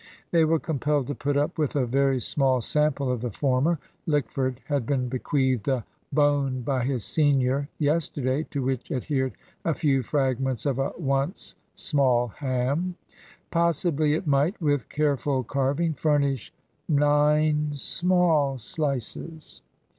They 0.31 0.45
were 0.45 0.57
compelled 0.57 1.05
to 1.09 1.13
put 1.13 1.37
up 1.37 1.59
with 1.59 1.75
a 1.75 1.85
very 1.85 2.19
small 2.19 2.59
sample 2.59 3.11
of 3.11 3.21
the 3.21 3.29
former. 3.29 3.77
Lickford 4.07 4.57
had 4.65 4.87
been 4.87 5.09
bequeathed 5.09 5.67
a 5.67 5.85
bone 6.11 6.63
by 6.63 6.85
his 6.85 7.05
senior 7.05 7.69
yesterday, 7.77 8.41
to 8.49 8.63
which 8.63 8.89
adhered 8.91 9.33
a 9.63 9.75
few 9.75 10.01
fragments 10.01 10.65
of 10.65 10.79
a 10.79 10.91
once 10.97 11.53
small 11.75 12.29
ham. 12.29 12.95
Possibly 13.51 14.15
it 14.15 14.25
might, 14.25 14.59
with 14.59 14.89
careful 14.89 15.43
carving, 15.43 15.93
furnish 15.93 16.51
nine 16.89 17.73
small 17.75 18.57
slices. 18.57 19.61